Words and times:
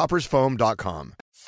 coffeetoppersfoam.com. 0.00 1.12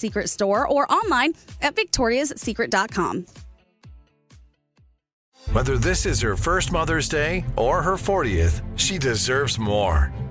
Secret 0.00 0.28
store 0.28 0.66
or 0.66 0.90
online 0.90 1.34
at 1.60 1.76
victoriassecret.com. 1.76 3.26
Whether 5.52 5.78
this 5.78 6.06
is 6.06 6.20
her 6.20 6.36
first 6.36 6.70
Mother's 6.70 7.08
Day 7.08 7.44
or 7.56 7.82
her 7.82 7.94
40th, 7.94 8.62
she 8.76 8.98
deserves 8.98 9.58
more. 9.58 10.12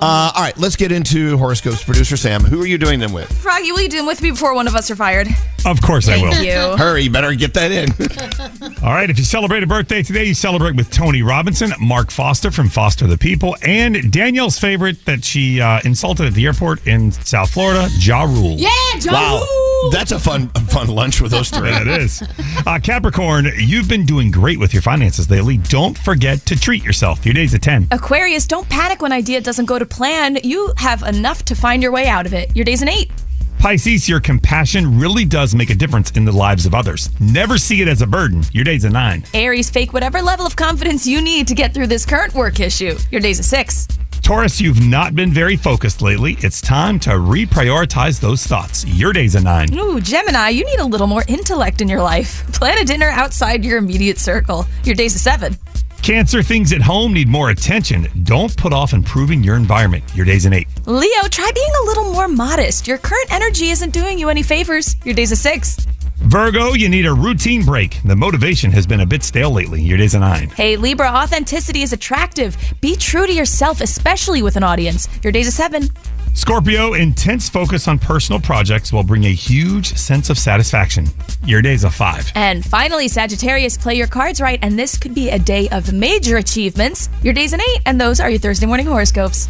Uh, 0.00 0.30
all 0.34 0.42
right, 0.42 0.56
let's 0.56 0.76
get 0.76 0.92
into 0.92 1.36
horoscopes. 1.38 1.82
Producer 1.82 2.16
Sam, 2.16 2.42
who 2.42 2.62
are 2.62 2.66
you 2.66 2.78
doing 2.78 3.00
them 3.00 3.12
with? 3.12 3.30
Froggy, 3.38 3.72
will 3.72 3.80
you 3.80 3.88
do 3.88 3.96
them 3.96 4.06
with 4.06 4.22
me 4.22 4.30
before 4.30 4.54
one 4.54 4.68
of 4.68 4.76
us 4.76 4.90
are 4.92 4.96
fired? 4.96 5.26
Of 5.66 5.82
course 5.82 6.08
I 6.08 6.22
will. 6.22 6.30
Thank 6.30 6.46
you. 6.46 6.76
Hurry, 6.76 7.08
better 7.08 7.34
get 7.34 7.52
that 7.54 7.72
in. 7.72 7.90
All 8.84 8.92
right, 8.92 9.10
if 9.10 9.18
you 9.18 9.24
celebrate 9.24 9.64
a 9.64 9.66
birthday 9.66 10.04
today, 10.04 10.24
you 10.24 10.34
celebrate 10.34 10.76
with 10.76 10.90
Tony 10.90 11.22
Robbins, 11.22 11.60
Mark 11.80 12.12
Foster 12.12 12.52
from 12.52 12.68
Foster 12.68 13.08
the 13.08 13.18
People, 13.18 13.56
and 13.62 14.12
Danielle's 14.12 14.56
favorite 14.56 15.04
that 15.06 15.24
she 15.24 15.60
uh, 15.60 15.80
insulted 15.84 16.26
at 16.26 16.34
the 16.34 16.46
airport 16.46 16.86
in 16.86 17.10
South 17.10 17.50
Florida, 17.50 17.88
Ja 17.98 18.22
Rule. 18.22 18.54
Yeah, 18.56 18.70
John. 19.00 19.14
wow, 19.14 19.67
that's 19.90 20.12
a 20.12 20.18
fun, 20.18 20.48
fun 20.48 20.88
lunch 20.88 21.20
with 21.20 21.30
those 21.30 21.50
three. 21.50 21.70
Yeah, 21.70 21.82
it 21.82 21.88
is. 21.88 22.22
Uh, 22.66 22.78
Capricorn, 22.82 23.48
you've 23.56 23.88
been 23.88 24.04
doing 24.04 24.30
great 24.30 24.58
with 24.58 24.72
your 24.72 24.82
finances 24.82 25.30
lately. 25.30 25.56
Don't 25.56 25.96
forget 25.96 26.44
to 26.46 26.58
treat 26.58 26.84
yourself. 26.84 27.24
Your 27.24 27.34
day's 27.34 27.54
a 27.54 27.58
10. 27.58 27.88
Aquarius, 27.90 28.46
don't 28.46 28.68
panic 28.68 29.00
when 29.02 29.12
idea 29.12 29.40
doesn't 29.40 29.66
go 29.66 29.78
to 29.78 29.86
plan. 29.86 30.38
You 30.42 30.72
have 30.76 31.02
enough 31.02 31.44
to 31.46 31.54
find 31.54 31.82
your 31.82 31.92
way 31.92 32.08
out 32.08 32.26
of 32.26 32.34
it. 32.34 32.54
Your 32.54 32.64
day's 32.64 32.82
an 32.82 32.88
eight. 32.88 33.10
Pisces, 33.58 34.08
your 34.08 34.20
compassion 34.20 35.00
really 35.00 35.24
does 35.24 35.54
make 35.54 35.70
a 35.70 35.74
difference 35.74 36.12
in 36.12 36.24
the 36.24 36.30
lives 36.30 36.64
of 36.64 36.74
others. 36.74 37.10
Never 37.20 37.58
see 37.58 37.82
it 37.82 37.88
as 37.88 38.02
a 38.02 38.06
burden. 38.06 38.42
Your 38.52 38.62
day's 38.64 38.84
a 38.84 38.90
9. 38.90 39.24
Aries, 39.34 39.68
fake 39.68 39.92
whatever 39.92 40.22
level 40.22 40.46
of 40.46 40.54
confidence 40.54 41.06
you 41.06 41.20
need 41.20 41.48
to 41.48 41.54
get 41.54 41.74
through 41.74 41.88
this 41.88 42.06
current 42.06 42.34
work 42.34 42.60
issue. 42.60 42.96
Your 43.10 43.20
day's 43.20 43.40
a 43.40 43.42
six. 43.42 43.88
Taurus, 44.28 44.60
you've 44.60 44.86
not 44.86 45.14
been 45.14 45.32
very 45.32 45.56
focused 45.56 46.02
lately. 46.02 46.36
It's 46.40 46.60
time 46.60 47.00
to 47.00 47.12
reprioritize 47.12 48.20
those 48.20 48.46
thoughts. 48.46 48.84
Your 48.84 49.14
day's 49.14 49.36
a 49.36 49.40
9. 49.40 49.72
Ooh, 49.78 50.02
Gemini, 50.02 50.50
you 50.50 50.66
need 50.66 50.80
a 50.80 50.84
little 50.84 51.06
more 51.06 51.24
intellect 51.28 51.80
in 51.80 51.88
your 51.88 52.02
life. 52.02 52.46
Plan 52.52 52.76
a 52.76 52.84
dinner 52.84 53.08
outside 53.08 53.64
your 53.64 53.78
immediate 53.78 54.18
circle. 54.18 54.66
Your 54.84 54.94
day's 54.94 55.14
a 55.14 55.18
seven. 55.18 55.56
Cancer, 56.02 56.42
things 56.42 56.74
at 56.74 56.82
home 56.82 57.14
need 57.14 57.26
more 57.26 57.48
attention. 57.48 58.06
Don't 58.24 58.54
put 58.54 58.74
off 58.74 58.92
improving 58.92 59.42
your 59.42 59.56
environment. 59.56 60.04
Your 60.14 60.26
day's 60.26 60.44
an 60.44 60.52
8. 60.52 60.68
Leo, 60.84 61.22
try 61.30 61.50
being 61.54 61.72
a 61.80 61.86
little 61.86 62.12
more 62.12 62.28
modest. 62.28 62.86
Your 62.86 62.98
current 62.98 63.32
energy 63.32 63.70
isn't 63.70 63.94
doing 63.94 64.18
you 64.18 64.28
any 64.28 64.42
favors. 64.42 64.94
Your 65.06 65.14
day's 65.14 65.32
a 65.32 65.36
six. 65.36 65.86
Virgo, 66.22 66.74
you 66.74 66.88
need 66.88 67.06
a 67.06 67.12
routine 67.12 67.64
break. 67.64 68.02
The 68.04 68.16
motivation 68.16 68.70
has 68.72 68.86
been 68.86 69.00
a 69.00 69.06
bit 69.06 69.22
stale 69.22 69.50
lately. 69.50 69.80
Your 69.80 69.96
day's 69.96 70.14
a 70.14 70.18
9. 70.18 70.50
Hey, 70.50 70.76
Libra, 70.76 71.08
authenticity 71.08 71.82
is 71.82 71.92
attractive. 71.92 72.56
Be 72.80 72.96
true 72.96 73.26
to 73.26 73.32
yourself, 73.32 73.80
especially 73.80 74.42
with 74.42 74.56
an 74.56 74.64
audience. 74.64 75.08
Your 75.22 75.32
day's 75.32 75.46
a 75.46 75.52
seven. 75.52 75.88
Scorpio, 76.34 76.94
intense 76.94 77.48
focus 77.48 77.88
on 77.88 77.98
personal 77.98 78.40
projects 78.40 78.92
will 78.92 79.02
bring 79.02 79.24
a 79.24 79.32
huge 79.32 79.94
sense 79.94 80.28
of 80.28 80.38
satisfaction. 80.38 81.06
Your 81.44 81.62
day's 81.62 81.84
a 81.84 81.90
5. 81.90 82.32
And 82.34 82.64
finally, 82.64 83.08
Sagittarius, 83.08 83.76
play 83.76 83.94
your 83.94 84.06
cards 84.06 84.40
right, 84.40 84.58
and 84.60 84.78
this 84.78 84.98
could 84.98 85.14
be 85.14 85.30
a 85.30 85.38
day 85.38 85.68
of 85.70 85.92
major 85.92 86.36
achievements. 86.36 87.08
Your 87.22 87.32
day's 87.32 87.52
an 87.52 87.60
eight, 87.60 87.82
and 87.86 88.00
those 88.00 88.20
are 88.20 88.28
your 88.28 88.38
Thursday 88.38 88.66
morning 88.66 88.86
horoscopes. 88.86 89.48